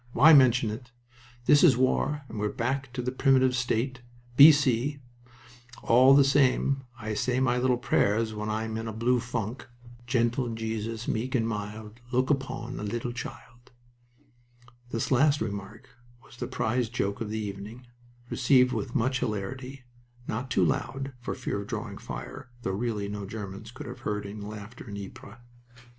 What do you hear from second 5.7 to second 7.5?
All the same, I say